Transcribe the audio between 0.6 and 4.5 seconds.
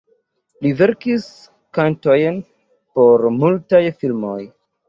Li verkis kantojn por multaj filmoj.